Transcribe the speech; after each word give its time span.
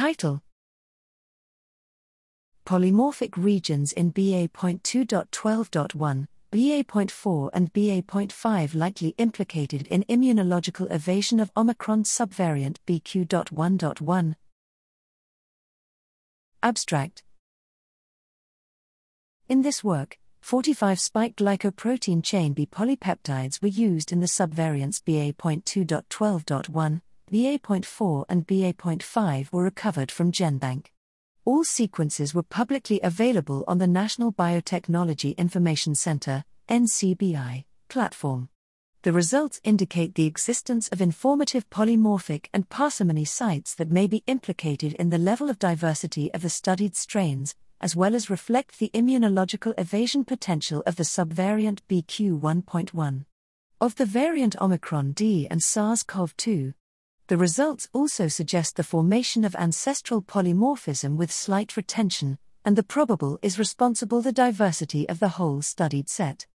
Title 0.00 0.40
Polymorphic 2.64 3.36
regions 3.36 3.92
in 3.92 4.08
BA.2.12.1, 4.08 6.26
BA.4 6.50 7.50
and 7.52 7.70
BA.5 7.74 8.74
likely 8.74 9.14
implicated 9.18 9.86
in 9.88 10.04
immunological 10.04 10.90
evasion 10.90 11.38
of 11.38 11.52
Omicron 11.54 12.04
subvariant 12.04 12.78
BQ.1.1. 12.86 14.36
Abstract 16.62 17.22
In 19.50 19.60
this 19.60 19.84
work, 19.84 20.18
45 20.40 20.98
spike 20.98 21.36
glycoprotein 21.36 22.24
chain 22.24 22.54
B 22.54 22.64
polypeptides 22.64 23.60
were 23.60 23.68
used 23.68 24.12
in 24.12 24.20
the 24.20 24.26
subvariants 24.26 25.04
BA.2.12.1, 25.04 27.02
BA.4, 27.30 28.24
and 28.28 28.46
BA.5 28.46 29.52
were 29.52 29.62
recovered 29.62 30.10
from 30.10 30.32
GenBank. 30.32 30.86
All 31.44 31.62
sequences 31.64 32.34
were 32.34 32.42
publicly 32.42 33.00
available 33.02 33.64
on 33.68 33.78
the 33.78 33.86
National 33.86 34.32
Biotechnology 34.32 35.36
Information 35.36 35.94
Center 35.94 36.44
NCBI, 36.68 37.64
platform. 37.88 38.48
The 39.02 39.12
results 39.12 39.60
indicate 39.64 40.14
the 40.14 40.26
existence 40.26 40.88
of 40.88 41.00
informative 41.00 41.70
polymorphic 41.70 42.46
and 42.52 42.68
parsimony 42.68 43.24
sites 43.24 43.74
that 43.76 43.90
may 43.90 44.06
be 44.06 44.22
implicated 44.26 44.92
in 44.94 45.10
the 45.10 45.16
level 45.16 45.48
of 45.48 45.58
diversity 45.58 46.34
of 46.34 46.42
the 46.42 46.50
studied 46.50 46.94
strains, 46.96 47.54
as 47.80 47.96
well 47.96 48.14
as 48.14 48.28
reflect 48.28 48.78
the 48.78 48.90
immunological 48.92 49.72
evasion 49.78 50.24
potential 50.24 50.82
of 50.84 50.96
the 50.96 51.04
subvariant 51.04 51.78
BQ1.1. 51.88 53.24
Of 53.80 53.96
the 53.96 54.04
variant 54.04 54.60
Omicron 54.60 55.12
D 55.12 55.48
and 55.50 55.62
SARS 55.62 56.02
CoV 56.02 56.36
2, 56.36 56.74
the 57.30 57.36
results 57.36 57.88
also 57.92 58.26
suggest 58.26 58.74
the 58.74 58.82
formation 58.82 59.44
of 59.44 59.54
ancestral 59.54 60.20
polymorphism 60.20 61.16
with 61.16 61.30
slight 61.30 61.76
retention, 61.76 62.36
and 62.64 62.74
the 62.74 62.82
probable 62.82 63.38
is 63.40 63.56
responsible 63.56 64.20
the 64.20 64.32
diversity 64.32 65.08
of 65.08 65.20
the 65.20 65.28
whole 65.28 65.62
studied 65.62 66.08
set. 66.08 66.48